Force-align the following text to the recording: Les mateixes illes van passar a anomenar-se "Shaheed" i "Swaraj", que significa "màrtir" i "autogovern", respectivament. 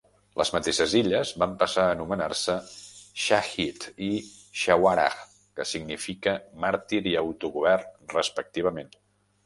Les 0.41 0.51
mateixes 0.53 0.93
illes 0.99 1.33
van 1.43 1.53
passar 1.63 1.83
a 1.89 1.91
anomenar-se 1.97 2.55
"Shaheed" 3.25 3.87
i 4.07 4.09
"Swaraj", 4.63 5.21
que 5.61 5.71
significa 5.75 6.37
"màrtir" 6.67 7.07
i 7.15 7.19
"autogovern", 7.27 7.97
respectivament. 8.21 8.97